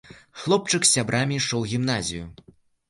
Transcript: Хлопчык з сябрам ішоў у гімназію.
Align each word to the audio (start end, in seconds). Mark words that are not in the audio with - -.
Хлопчык 0.43 0.81
з 0.89 0.91
сябрам 0.95 1.37
ішоў 1.39 1.59
у 1.69 1.71
гімназію. 1.77 2.25